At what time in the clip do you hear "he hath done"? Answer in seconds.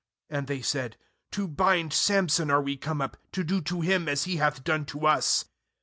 4.23-4.83